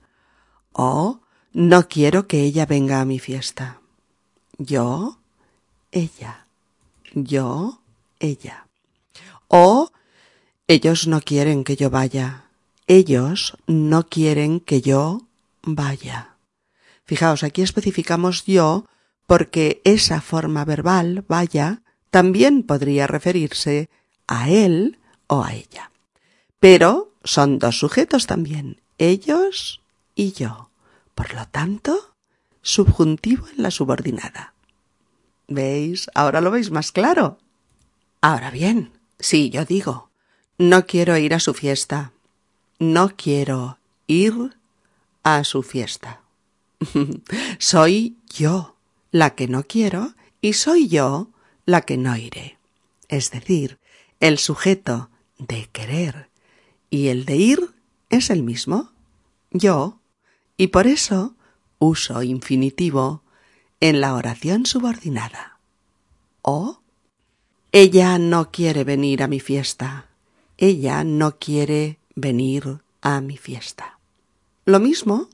O 0.72 1.20
no 1.52 1.88
quiero 1.88 2.26
que 2.26 2.42
ella 2.42 2.66
venga 2.66 3.00
a 3.00 3.04
mi 3.04 3.18
fiesta. 3.18 3.80
Yo, 4.58 5.17
ella. 5.92 6.46
Yo, 7.14 7.80
ella. 8.18 8.66
O 9.48 9.90
ellos 10.66 11.06
no 11.06 11.20
quieren 11.20 11.64
que 11.64 11.76
yo 11.76 11.90
vaya. 11.90 12.44
Ellos 12.86 13.56
no 13.66 14.06
quieren 14.06 14.60
que 14.60 14.80
yo 14.80 15.22
vaya. 15.62 16.36
Fijaos, 17.04 17.42
aquí 17.42 17.62
especificamos 17.62 18.44
yo 18.44 18.84
porque 19.26 19.80
esa 19.84 20.20
forma 20.20 20.64
verbal, 20.64 21.24
vaya, 21.28 21.82
también 22.10 22.62
podría 22.62 23.06
referirse 23.06 23.90
a 24.26 24.50
él 24.50 24.98
o 25.26 25.42
a 25.42 25.54
ella. 25.54 25.90
Pero 26.60 27.14
son 27.24 27.58
dos 27.58 27.78
sujetos 27.78 28.26
también, 28.26 28.80
ellos 28.98 29.82
y 30.14 30.32
yo. 30.32 30.70
Por 31.14 31.34
lo 31.34 31.46
tanto, 31.48 32.14
subjuntivo 32.62 33.48
en 33.48 33.62
la 33.62 33.70
subordinada. 33.70 34.54
¿Veis? 35.48 36.10
Ahora 36.14 36.40
lo 36.40 36.50
veis 36.50 36.70
más 36.70 36.92
claro. 36.92 37.38
Ahora 38.20 38.50
bien, 38.50 38.92
si 39.18 39.50
yo 39.50 39.64
digo, 39.64 40.10
no 40.58 40.86
quiero 40.86 41.16
ir 41.16 41.34
a 41.34 41.40
su 41.40 41.54
fiesta, 41.54 42.12
no 42.78 43.16
quiero 43.16 43.78
ir 44.06 44.56
a 45.22 45.42
su 45.44 45.62
fiesta. 45.62 46.20
soy 47.58 48.16
yo 48.28 48.76
la 49.10 49.34
que 49.34 49.48
no 49.48 49.64
quiero 49.64 50.14
y 50.40 50.52
soy 50.52 50.88
yo 50.88 51.30
la 51.64 51.82
que 51.82 51.96
no 51.96 52.16
iré. 52.16 52.58
Es 53.08 53.30
decir, 53.30 53.78
el 54.20 54.38
sujeto 54.38 55.10
de 55.38 55.68
querer 55.72 56.28
y 56.90 57.08
el 57.08 57.24
de 57.24 57.36
ir 57.36 57.70
es 58.10 58.30
el 58.30 58.42
mismo, 58.42 58.90
yo, 59.50 59.98
y 60.56 60.68
por 60.68 60.86
eso 60.86 61.34
uso 61.78 62.22
infinitivo 62.22 63.22
en 63.80 64.00
la 64.00 64.14
oración 64.14 64.66
subordinada. 64.66 65.58
O 66.42 66.80
ella 67.72 68.18
no 68.18 68.50
quiere 68.50 68.84
venir 68.84 69.22
a 69.22 69.28
mi 69.28 69.40
fiesta. 69.40 70.06
Ella 70.56 71.04
no 71.04 71.38
quiere 71.38 71.98
venir 72.14 72.80
a 73.02 73.20
mi 73.20 73.36
fiesta. 73.36 73.98
Lo 74.64 74.80
mismo, 74.80 75.28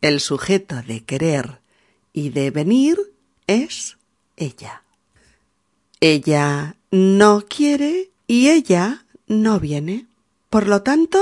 el 0.00 0.20
sujeto 0.20 0.82
de 0.82 1.04
querer 1.04 1.60
y 2.12 2.30
de 2.30 2.50
venir 2.50 2.98
es 3.46 3.98
ella. 4.36 4.82
Ella 6.00 6.76
no 6.90 7.44
quiere 7.48 8.10
y 8.26 8.50
ella 8.50 9.06
no 9.26 9.58
viene. 9.58 10.06
Por 10.50 10.66
lo 10.66 10.82
tanto, 10.82 11.20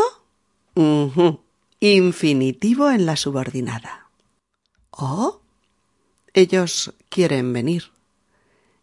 infinitivo 1.81 2.91
en 2.91 3.07
la 3.07 3.17
subordinada. 3.17 4.11
O 4.91 5.41
ellos 6.37 6.93
quieren 7.09 7.55
venir. 7.55 7.85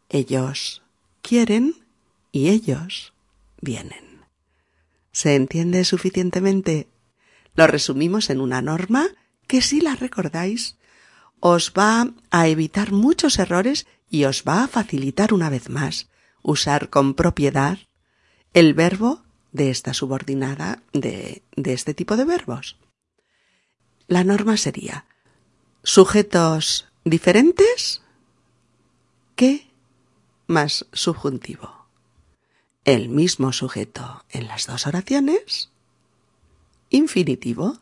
Ellos 0.10 0.82
quieren 1.22 1.76
y 2.32 2.50
ellos 2.50 3.14
vienen. 3.62 4.26
¿Se 5.12 5.36
entiende 5.36 5.86
suficientemente? 5.86 6.88
Lo 7.54 7.68
resumimos 7.68 8.32
en 8.32 8.42
una 8.42 8.64
norma 8.64 9.08
que 9.46 9.62
si 9.62 9.82
la 9.82 9.96
recordáis 9.96 10.78
os 11.40 11.74
va 11.78 12.12
a 12.32 12.48
evitar 12.48 12.92
muchos 12.92 13.38
errores 13.38 13.86
y 14.10 14.24
os 14.24 14.44
va 14.48 14.64
a 14.64 14.68
facilitar 14.68 15.32
una 15.32 15.52
vez 15.52 15.70
más 15.70 16.10
usar 16.42 16.90
con 16.90 17.14
propiedad 17.14 17.78
el 18.56 18.74
verbo 18.74 19.22
de 19.52 19.70
esta 19.70 19.94
subordinada 19.94 20.82
de, 20.92 21.44
de 21.56 21.74
este 21.74 21.94
tipo 21.94 22.18
de 22.18 22.26
verbos. 22.26 22.78
La 24.08 24.24
norma 24.24 24.58
sería 24.58 25.06
sujetos 25.84 26.88
diferentes 27.04 28.02
que 29.36 29.68
más 30.48 30.86
subjuntivo. 30.94 31.86
El 32.86 33.10
mismo 33.10 33.54
sujeto 33.54 34.24
en 34.30 34.48
las 34.48 34.68
dos 34.68 34.88
oraciones. 34.88 35.70
Infinitivo. 36.90 37.78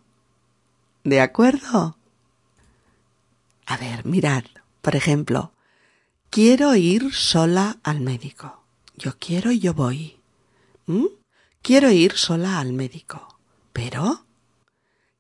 ¿De 1.04 1.22
acuerdo? 1.22 1.98
A 3.66 3.78
ver, 3.78 4.06
mirad, 4.06 4.44
por 4.82 4.96
ejemplo, 4.96 5.52
quiero 6.30 6.76
ir 6.76 7.14
sola 7.14 7.80
al 7.84 8.02
médico. 8.02 8.62
Yo 8.96 9.18
quiero 9.18 9.52
y 9.52 9.60
yo 9.60 9.74
voy. 9.74 10.20
¿Mm? 10.86 11.08
Quiero 11.62 11.90
ir 11.92 12.14
sola 12.18 12.60
al 12.60 12.74
médico. 12.74 13.40
Pero 13.74 14.26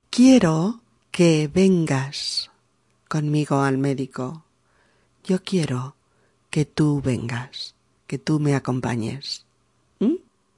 quiero 0.09 0.81
que 1.11 1.49
vengas 1.51 2.50
conmigo 3.11 3.59
al 3.61 3.77
médico. 3.77 4.45
Yo 5.25 5.43
quiero 5.43 5.97
que 6.49 6.63
tú 6.63 7.01
vengas, 7.01 7.75
que 8.07 8.17
tú 8.17 8.39
me 8.39 8.55
acompañes. 8.55 9.45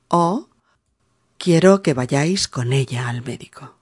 O 0.10 0.50
quiero 1.40 1.82
que 1.82 1.96
vayáis 1.96 2.48
con 2.48 2.72
ella 2.72 3.10
al 3.10 3.24
médico. 3.24 3.74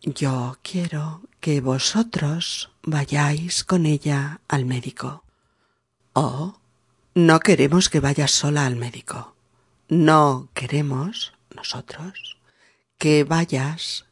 Yo 0.00 0.58
quiero 0.62 1.22
que 1.40 1.60
vosotros 1.60 2.70
vayáis 2.84 3.64
con 3.64 3.84
ella 3.84 4.40
al 4.46 4.64
médico. 4.64 5.24
O 6.12 6.60
no 7.16 7.40
queremos 7.40 7.88
que 7.88 7.98
vayas 7.98 8.30
sola 8.30 8.64
al 8.64 8.76
médico. 8.76 9.34
No 9.88 10.48
queremos, 10.54 11.32
nosotros, 11.52 12.38
que 12.98 13.24
vayas 13.24 14.06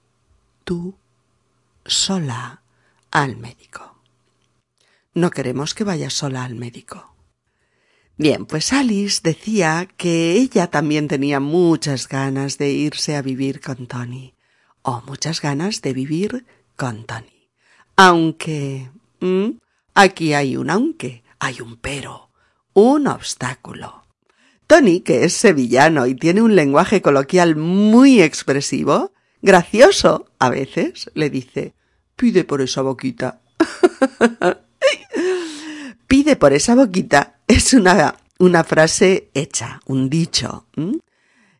tú 0.64 0.96
sola 1.86 2.59
al 3.10 3.36
médico. 3.36 3.96
No 5.14 5.30
queremos 5.30 5.74
que 5.74 5.84
vayas 5.84 6.12
sola 6.12 6.44
al 6.44 6.54
médico. 6.54 7.14
Bien, 8.16 8.44
pues 8.44 8.72
Alice 8.72 9.20
decía 9.24 9.88
que 9.96 10.32
ella 10.32 10.68
también 10.68 11.08
tenía 11.08 11.40
muchas 11.40 12.06
ganas 12.06 12.58
de 12.58 12.70
irse 12.70 13.16
a 13.16 13.22
vivir 13.22 13.60
con 13.60 13.86
Tony, 13.86 14.34
o 14.82 15.02
muchas 15.06 15.40
ganas 15.40 15.80
de 15.82 15.94
vivir 15.94 16.46
con 16.76 17.06
Tony. 17.06 17.48
Aunque... 17.96 18.90
aquí 19.94 20.34
hay 20.34 20.56
un 20.56 20.70
aunque, 20.70 21.24
hay 21.38 21.60
un 21.60 21.76
pero, 21.76 22.30
un 22.74 23.06
obstáculo. 23.06 24.04
Tony, 24.66 25.00
que 25.00 25.24
es 25.24 25.32
sevillano 25.32 26.06
y 26.06 26.14
tiene 26.14 26.42
un 26.42 26.54
lenguaje 26.54 27.02
coloquial 27.02 27.56
muy 27.56 28.22
expresivo, 28.22 29.12
gracioso 29.42 30.30
a 30.38 30.50
veces, 30.50 31.10
le 31.14 31.28
dice 31.30 31.74
Pide 32.20 32.44
por 32.44 32.60
esa 32.60 32.82
boquita. 32.82 33.40
Pide 36.06 36.36
por 36.36 36.52
esa 36.52 36.74
boquita 36.74 37.38
es 37.48 37.72
una, 37.72 38.14
una 38.38 38.62
frase 38.62 39.30
hecha, 39.32 39.80
un 39.86 40.10
dicho, 40.10 40.66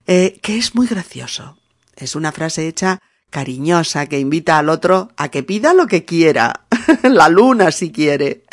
eh, 0.07 0.39
que 0.43 0.59
es 0.59 0.75
muy 0.75 0.87
gracioso. 0.87 1.57
Es 1.97 2.15
una 2.15 2.31
frase 2.31 2.69
hecha 2.69 2.99
cariñosa 3.31 4.05
que 4.05 4.21
invita 4.21 4.59
al 4.59 4.69
otro 4.69 5.13
a 5.17 5.31
que 5.31 5.43
pida 5.43 5.73
lo 5.73 5.87
que 5.87 6.05
quiera, 6.05 6.67
la 7.05 7.31
luna 7.31 7.73
si 7.73 7.91
quiere, 7.91 8.45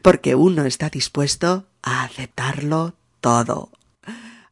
porque 0.00 0.34
uno 0.34 0.64
está 0.64 0.88
dispuesto 0.88 1.66
a 1.82 2.04
aceptarlo 2.04 2.94
todo. 3.20 3.68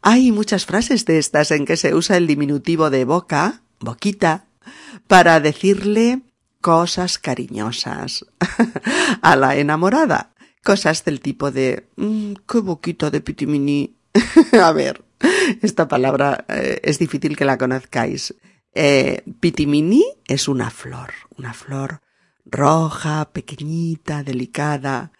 Hay 0.02 0.30
muchas 0.30 0.66
frases 0.66 1.06
de 1.06 1.18
estas 1.18 1.52
en 1.52 1.64
que 1.64 1.78
se 1.78 1.94
usa 1.94 2.18
el 2.18 2.26
diminutivo 2.26 2.90
de 2.90 3.06
boca, 3.06 3.62
boquita, 3.80 4.44
para 5.06 5.40
decirle 5.40 6.20
cosas 6.68 7.16
cariñosas 7.16 8.26
a 9.22 9.36
la 9.36 9.56
enamorada. 9.56 10.34
Cosas 10.62 11.02
del 11.02 11.20
tipo 11.20 11.50
de 11.50 11.88
mm, 11.96 12.34
qué 12.46 12.58
boquita 12.58 13.10
de 13.10 13.22
pitimini. 13.22 13.96
a 14.62 14.70
ver, 14.72 15.02
esta 15.62 15.88
palabra 15.88 16.44
eh, 16.48 16.78
es 16.84 16.98
difícil 16.98 17.38
que 17.38 17.46
la 17.46 17.56
conozcáis. 17.56 18.34
Eh, 18.74 19.22
pitimini 19.40 20.04
es 20.26 20.46
una 20.46 20.68
flor, 20.68 21.14
una 21.38 21.54
flor 21.54 22.02
roja, 22.44 23.30
pequeñita, 23.32 24.22
delicada. 24.22 25.12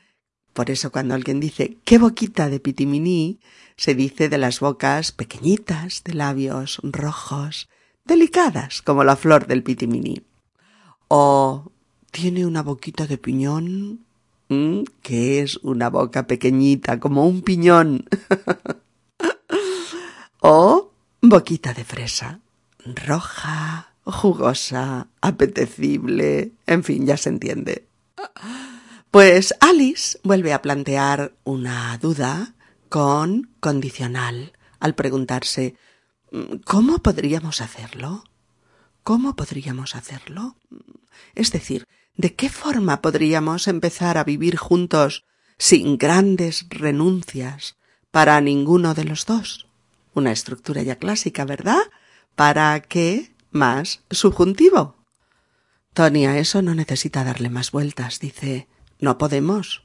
Por 0.52 0.68
eso 0.68 0.92
cuando 0.92 1.14
alguien 1.14 1.40
dice 1.40 1.78
qué 1.82 1.96
boquita 1.96 2.50
de 2.50 2.61
pitimini, 2.61 3.40
se 3.78 3.94
dice 3.94 4.28
de 4.28 4.37
las 4.37 4.61
bocas 4.61 5.12
pequeñitas, 5.12 6.04
de 6.04 6.12
labios 6.12 6.78
rojos, 6.82 7.70
delicadas 8.04 8.82
como 8.82 9.02
la 9.02 9.16
flor 9.16 9.46
del 9.46 9.62
pitimini. 9.62 10.27
O 11.08 11.72
tiene 12.10 12.46
una 12.46 12.62
boquita 12.62 13.06
de 13.06 13.18
piñón, 13.18 14.04
que 15.02 15.40
es 15.40 15.56
una 15.58 15.90
boca 15.90 16.26
pequeñita 16.26 17.00
como 17.00 17.26
un 17.26 17.42
piñón. 17.42 18.04
o 20.40 20.92
boquita 21.20 21.74
de 21.74 21.84
fresa, 21.84 22.40
roja, 22.84 23.92
jugosa, 24.04 25.08
apetecible, 25.20 26.52
en 26.66 26.84
fin, 26.84 27.06
ya 27.06 27.16
se 27.16 27.28
entiende. 27.28 27.86
Pues 29.10 29.54
Alice 29.60 30.18
vuelve 30.22 30.52
a 30.52 30.62
plantear 30.62 31.32
una 31.44 31.98
duda 31.98 32.54
con 32.88 33.50
condicional 33.60 34.52
al 34.80 34.94
preguntarse 34.94 35.76
¿Cómo 36.64 36.98
podríamos 36.98 37.60
hacerlo? 37.60 38.24
¿Cómo 39.02 39.37
podríamos 39.37 39.94
hacerlo? 39.94 40.56
Es 41.34 41.52
decir, 41.52 41.87
¿de 42.16 42.34
qué 42.34 42.48
forma 42.48 43.00
podríamos 43.00 43.68
empezar 43.68 44.18
a 44.18 44.24
vivir 44.24 44.56
juntos 44.56 45.24
sin 45.58 45.98
grandes 45.98 46.66
renuncias 46.68 47.76
para 48.11 48.40
ninguno 48.40 48.94
de 48.94 49.04
los 49.04 49.26
dos? 49.26 49.66
Una 50.14 50.32
estructura 50.32 50.82
ya 50.82 50.96
clásica, 50.96 51.44
¿verdad? 51.44 51.80
¿Para 52.34 52.80
qué 52.80 53.32
más 53.50 54.02
subjuntivo? 54.11 54.96
Tony 55.94 56.26
a 56.26 56.38
eso 56.38 56.62
no 56.62 56.74
necesita 56.74 57.24
darle 57.24 57.50
más 57.50 57.70
vueltas. 57.70 58.20
Dice, 58.20 58.68
no 59.00 59.18
podemos. 59.18 59.82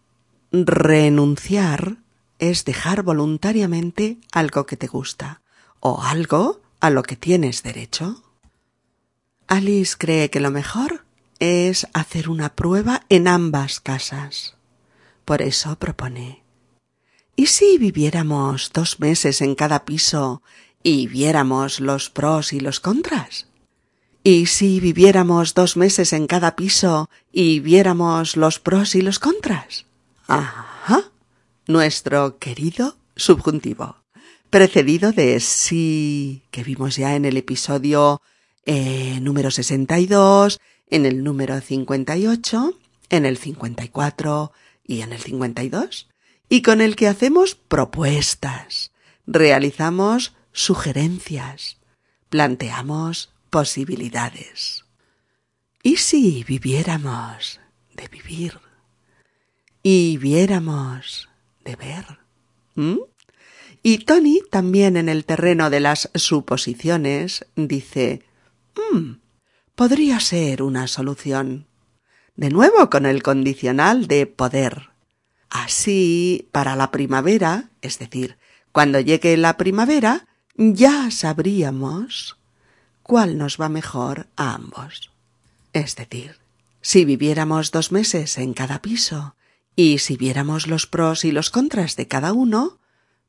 renunciar 0.51 1.97
es 2.37 2.65
dejar 2.65 3.03
voluntariamente 3.03 4.17
algo 4.33 4.65
que 4.65 4.75
te 4.75 4.87
gusta 4.87 5.41
o 5.79 6.03
algo 6.03 6.59
a 6.81 6.89
lo 6.89 7.03
que 7.03 7.15
tienes 7.15 7.63
derecho. 7.63 8.21
Alice 9.47 9.95
cree 9.97 10.29
que 10.29 10.41
lo 10.41 10.51
mejor 10.51 11.05
es 11.39 11.87
hacer 11.93 12.27
una 12.27 12.53
prueba 12.55 13.05
en 13.07 13.29
ambas 13.29 13.79
casas. 13.79 14.57
Por 15.23 15.41
eso 15.41 15.79
propone 15.79 16.43
¿Y 17.35 17.47
si 17.47 17.77
viviéramos 17.77 18.71
dos 18.73 18.99
meses 18.99 19.41
en 19.41 19.55
cada 19.55 19.85
piso 19.85 20.43
y 20.83 21.07
viéramos 21.07 21.79
los 21.79 22.09
pros 22.09 22.53
y 22.53 22.59
los 22.59 22.79
contras? 22.79 23.47
¿Y 24.23 24.45
si 24.45 24.79
viviéramos 24.79 25.53
dos 25.53 25.75
meses 25.75 26.13
en 26.13 26.27
cada 26.27 26.55
piso 26.55 27.09
y 27.31 27.59
viéramos 27.59 28.37
los 28.37 28.59
pros 28.59 28.95
y 28.95 29.01
los 29.01 29.19
contras? 29.19 29.85
Ajá. 30.27 31.11
Nuestro 31.67 32.37
querido 32.37 32.97
subjuntivo, 33.15 33.97
precedido 34.49 35.11
de 35.11 35.39
sí, 35.39 36.43
que 36.51 36.63
vimos 36.63 36.97
ya 36.97 37.15
en 37.15 37.25
el 37.25 37.37
episodio 37.37 38.21
eh, 38.65 39.19
número 39.21 39.51
62, 39.51 40.59
en 40.89 41.05
el 41.05 41.23
número 41.23 41.59
58, 41.59 42.77
en 43.09 43.25
el 43.25 43.37
54 43.37 44.51
y 44.85 45.01
en 45.01 45.13
el 45.13 45.19
52 45.19 46.07
y 46.53 46.61
con 46.61 46.81
el 46.81 46.95
que 46.95 47.07
hacemos 47.07 47.55
propuestas, 47.55 48.91
realizamos 49.25 50.33
sugerencias, 50.53 51.77
planteamos 52.29 53.33
posibilidades. 53.49 54.85
¿Y 55.81 55.97
si 55.97 56.43
viviéramos 56.45 57.59
de 57.93 58.07
vivir 58.07 58.59
y 59.81 60.17
viéramos 60.17 61.29
de 61.65 61.75
ver? 61.75 62.05
¿Mm? 62.75 62.99
Y 63.81 63.97
Tony 63.99 64.39
también 64.49 64.95
en 64.95 65.09
el 65.09 65.25
terreno 65.25 65.69
de 65.69 65.81
las 65.81 66.09
suposiciones 66.15 67.45
dice, 67.57 68.23
mm, 68.93 69.15
podría 69.75 70.21
ser 70.21 70.63
una 70.63 70.87
solución. 70.87 71.67
De 72.35 72.49
nuevo 72.49 72.89
con 72.89 73.05
el 73.05 73.21
condicional 73.21 74.07
de 74.07 74.25
poder. 74.25 74.89
Así, 75.49 76.47
para 76.51 76.75
la 76.75 76.89
primavera, 76.91 77.69
es 77.81 77.99
decir, 77.99 78.37
cuando 78.71 78.99
llegue 79.01 79.35
la 79.37 79.57
primavera, 79.57 80.27
ya 80.55 81.09
sabríamos 81.11 82.37
cuál 83.01 83.37
nos 83.37 83.59
va 83.59 83.69
mejor 83.69 84.27
a 84.35 84.53
ambos. 84.53 85.11
Es 85.73 85.95
decir, 85.95 86.37
si 86.81 87.05
viviéramos 87.05 87.71
dos 87.71 87.91
meses 87.91 88.37
en 88.37 88.53
cada 88.53 88.81
piso 88.81 89.35
y 89.75 89.97
si 89.97 90.17
viéramos 90.17 90.67
los 90.67 90.85
pros 90.85 91.25
y 91.25 91.31
los 91.31 91.49
contras 91.49 91.95
de 91.95 92.07
cada 92.07 92.33
uno, 92.33 92.79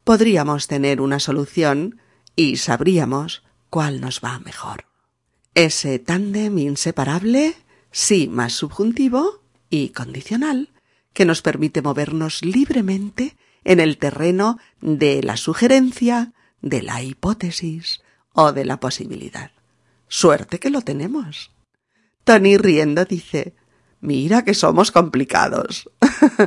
podríamos 0.05 0.67
tener 0.67 1.01
una 1.01 1.19
solución 1.19 2.01
y 2.37 2.57
sabríamos 2.57 3.43
cuál 3.71 4.01
nos 4.01 4.21
va 4.21 4.39
mejor. 4.41 4.85
Ese 5.55 5.99
tándem 5.99 6.59
inseparable, 6.59 7.55
sí 7.91 8.29
más 8.29 8.53
subjuntivo 8.53 9.41
y 9.71 9.91
condicional, 9.91 10.71
que 11.13 11.25
nos 11.25 11.43
permite 11.43 11.81
movernos 11.81 12.45
libremente 12.45 13.37
en 13.63 13.81
el 13.81 13.97
terreno 13.97 14.59
de 14.81 15.23
la 15.23 15.37
sugerencia, 15.37 16.34
de 16.65 16.83
la 16.83 17.03
hipótesis 17.03 18.01
o 18.33 18.53
de 18.53 18.65
la 18.65 18.81
posibilidad. 18.81 19.51
Suerte 20.09 20.59
que 20.59 20.71
lo 20.71 20.81
tenemos. 20.81 21.51
Tony 22.25 22.57
riendo 22.57 23.05
dice 23.05 23.55
Mira 24.01 24.45
que 24.45 24.55
somos 24.55 24.91
complicados. 24.91 25.91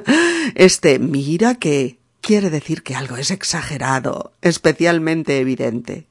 este 0.56 1.00
mira 1.00 1.56
que 1.56 2.00
quiere 2.22 2.50
decir 2.50 2.84
que 2.84 2.96
algo 2.96 3.18
es 3.18 3.32
exagerado, 3.32 4.34
especialmente 4.42 5.40
evidente. 5.40 6.08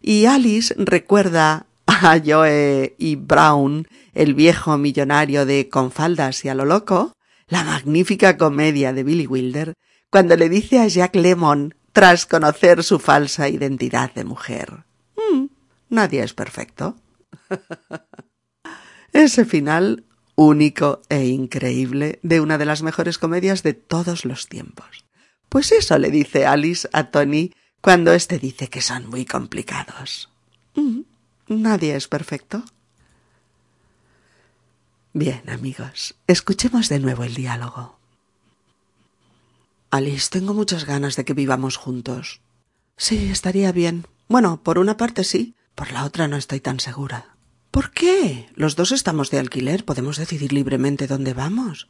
Y 0.00 0.26
Alice 0.26 0.74
recuerda 0.76 1.66
a 1.86 2.20
Joe 2.24 2.94
y 2.98 3.16
Brown, 3.16 3.88
el 4.14 4.34
viejo 4.34 4.78
millonario 4.78 5.46
de 5.46 5.68
con 5.68 5.90
faldas 5.90 6.44
y 6.44 6.48
a 6.48 6.54
lo 6.54 6.64
loco, 6.64 7.12
la 7.48 7.64
magnífica 7.64 8.36
comedia 8.36 8.92
de 8.92 9.04
Billy 9.04 9.26
Wilder, 9.26 9.74
cuando 10.10 10.36
le 10.36 10.48
dice 10.48 10.80
a 10.80 10.86
Jack 10.86 11.16
Lemon, 11.16 11.74
tras 11.92 12.26
conocer 12.26 12.84
su 12.84 12.98
falsa 12.98 13.48
identidad 13.48 14.12
de 14.14 14.24
mujer, 14.24 14.84
mm, 15.16 15.46
nadie 15.88 16.22
es 16.22 16.34
perfecto. 16.34 16.96
Ese 19.12 19.44
final 19.44 20.04
único 20.34 21.02
e 21.08 21.26
increíble 21.26 22.20
de 22.22 22.40
una 22.40 22.58
de 22.58 22.64
las 22.64 22.82
mejores 22.82 23.18
comedias 23.18 23.62
de 23.62 23.74
todos 23.74 24.24
los 24.24 24.46
tiempos. 24.48 25.04
Pues 25.48 25.72
eso 25.72 25.98
le 25.98 26.10
dice 26.10 26.46
Alice 26.46 26.88
a 26.92 27.10
Tony 27.10 27.52
cuando 27.80 28.12
éste 28.12 28.38
dice 28.38 28.68
que 28.68 28.80
son 28.80 29.08
muy 29.08 29.24
complicados. 29.24 30.30
Mm, 30.74 31.00
nadie 31.48 31.96
es 31.96 32.06
perfecto. 32.06 32.62
Bien, 35.12 35.42
amigos, 35.48 36.14
escuchemos 36.26 36.88
de 36.88 37.00
nuevo 37.00 37.24
el 37.24 37.34
diálogo. 37.34 37.97
Alice, 39.90 40.28
tengo 40.30 40.52
muchas 40.52 40.84
ganas 40.84 41.16
de 41.16 41.24
que 41.24 41.32
vivamos 41.32 41.76
juntos. 41.76 42.42
Sí, 42.96 43.30
estaría 43.30 43.72
bien. 43.72 44.06
Bueno, 44.28 44.62
por 44.62 44.78
una 44.78 44.98
parte 44.98 45.24
sí, 45.24 45.54
por 45.74 45.92
la 45.92 46.04
otra 46.04 46.28
no 46.28 46.36
estoy 46.36 46.60
tan 46.60 46.78
segura. 46.78 47.36
¿Por 47.70 47.92
qué? 47.92 48.50
Los 48.54 48.76
dos 48.76 48.92
estamos 48.92 49.30
de 49.30 49.38
alquiler, 49.38 49.86
podemos 49.86 50.18
decidir 50.18 50.52
libremente 50.52 51.06
dónde 51.06 51.32
vamos. 51.32 51.88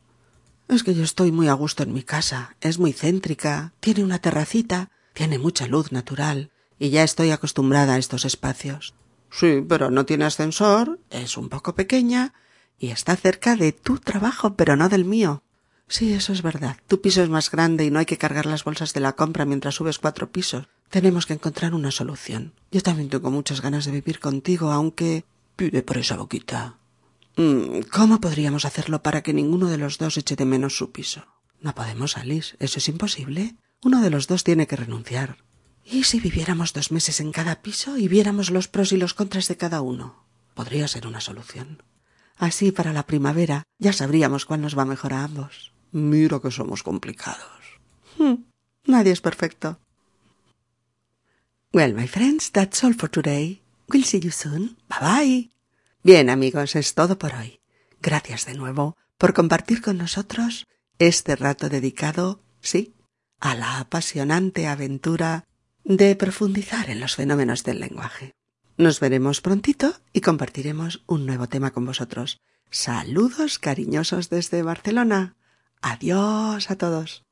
Es 0.68 0.84
que 0.84 0.94
yo 0.94 1.02
estoy 1.02 1.32
muy 1.32 1.48
a 1.48 1.54
gusto 1.54 1.82
en 1.82 1.92
mi 1.92 2.02
casa, 2.02 2.56
es 2.60 2.78
muy 2.78 2.92
céntrica, 2.92 3.72
tiene 3.80 4.04
una 4.04 4.20
terracita, 4.20 4.90
tiene 5.12 5.38
mucha 5.38 5.66
luz 5.66 5.90
natural, 5.90 6.52
y 6.78 6.90
ya 6.90 7.02
estoy 7.02 7.30
acostumbrada 7.30 7.94
a 7.94 7.98
estos 7.98 8.24
espacios. 8.24 8.94
Sí, 9.30 9.64
pero 9.68 9.90
no 9.90 10.06
tiene 10.06 10.26
ascensor, 10.26 11.00
es 11.10 11.36
un 11.36 11.48
poco 11.48 11.74
pequeña, 11.74 12.34
y 12.78 12.90
está 12.90 13.16
cerca 13.16 13.56
de 13.56 13.72
tu 13.72 13.98
trabajo, 13.98 14.54
pero 14.54 14.76
no 14.76 14.88
del 14.88 15.04
mío. 15.04 15.42
Sí, 15.88 16.12
eso 16.12 16.32
es 16.32 16.42
verdad. 16.42 16.76
Tu 16.86 17.00
piso 17.00 17.22
es 17.22 17.30
más 17.30 17.50
grande 17.50 17.84
y 17.84 17.90
no 17.90 17.98
hay 17.98 18.06
que 18.06 18.18
cargar 18.18 18.46
las 18.46 18.64
bolsas 18.64 18.92
de 18.92 19.00
la 19.00 19.14
compra 19.14 19.46
mientras 19.46 19.76
subes 19.76 19.98
cuatro 19.98 20.30
pisos. 20.30 20.68
Tenemos 20.90 21.26
que 21.26 21.32
encontrar 21.32 21.74
una 21.74 21.90
solución. 21.90 22.52
Yo 22.70 22.82
también 22.82 23.08
tengo 23.08 23.30
muchas 23.30 23.62
ganas 23.62 23.86
de 23.86 23.92
vivir 23.92 24.20
contigo, 24.20 24.70
aunque... 24.70 25.24
Pide 25.56 25.82
por 25.82 25.98
esa 25.98 26.16
boquita. 26.16 26.78
Mm, 27.36 27.80
¿Cómo 27.90 28.20
podríamos 28.20 28.64
hacerlo 28.64 29.02
para 29.02 29.22
que 29.22 29.32
ninguno 29.32 29.68
de 29.68 29.78
los 29.78 29.98
dos 29.98 30.16
eche 30.16 30.36
de 30.36 30.44
menos 30.44 30.76
su 30.76 30.92
piso? 30.92 31.24
No 31.60 31.74
podemos, 31.74 32.16
Alice. 32.16 32.54
Eso 32.60 32.78
es 32.78 32.88
imposible. 32.88 33.56
Uno 33.82 34.00
de 34.02 34.10
los 34.10 34.28
dos 34.28 34.44
tiene 34.44 34.66
que 34.66 34.76
renunciar. 34.76 35.38
¿Y 35.84 36.04
si 36.04 36.20
viviéramos 36.20 36.74
dos 36.74 36.92
meses 36.92 37.20
en 37.20 37.32
cada 37.32 37.62
piso 37.62 37.96
y 37.96 38.08
viéramos 38.08 38.50
los 38.50 38.68
pros 38.68 38.92
y 38.92 38.98
los 38.98 39.14
contras 39.14 39.48
de 39.48 39.56
cada 39.56 39.80
uno? 39.80 40.26
Podría 40.54 40.86
ser 40.86 41.06
una 41.06 41.20
solución. 41.20 41.82
Así 42.36 42.72
para 42.72 42.92
la 42.92 43.06
primavera 43.06 43.64
ya 43.78 43.92
sabríamos 43.92 44.44
cuál 44.44 44.60
nos 44.60 44.78
va 44.78 44.84
mejor 44.84 45.12
a 45.12 45.24
ambos. 45.24 45.72
Mira 45.92 46.40
que 46.40 46.50
somos 46.50 46.82
complicados. 46.82 47.80
Hmm, 48.18 48.44
nadie 48.84 49.12
es 49.12 49.20
perfecto. 49.20 49.78
Well, 51.72 51.94
my 51.94 52.06
friends, 52.06 52.50
that's 52.50 52.82
all 52.82 52.94
for 52.94 53.10
today. 53.10 53.62
We'll 53.88 54.04
see 54.04 54.20
you 54.20 54.30
soon. 54.30 54.76
Bye 54.88 55.00
bye. 55.00 55.50
Bien, 56.02 56.30
amigos, 56.30 56.76
es 56.76 56.94
todo 56.94 57.18
por 57.18 57.34
hoy. 57.34 57.60
Gracias 58.00 58.46
de 58.46 58.54
nuevo 58.54 58.96
por 59.18 59.34
compartir 59.34 59.82
con 59.82 59.98
nosotros 59.98 60.66
este 60.98 61.36
rato 61.36 61.68
dedicado, 61.68 62.40
sí, 62.60 62.94
a 63.40 63.54
la 63.54 63.78
apasionante 63.80 64.66
aventura 64.66 65.44
de 65.84 66.16
profundizar 66.16 66.90
en 66.90 67.00
los 67.00 67.16
fenómenos 67.16 67.64
del 67.64 67.80
lenguaje. 67.80 68.34
Nos 68.76 69.00
veremos 69.00 69.40
prontito 69.40 69.94
y 70.12 70.20
compartiremos 70.20 71.02
un 71.06 71.26
nuevo 71.26 71.48
tema 71.48 71.72
con 71.72 71.84
vosotros. 71.84 72.40
Saludos 72.70 73.58
cariñosos 73.58 74.28
desde 74.28 74.62
Barcelona. 74.62 75.36
Adiós 75.82 76.70
a 76.70 76.76
todos. 76.76 77.27